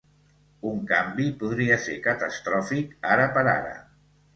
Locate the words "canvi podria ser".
0.93-2.01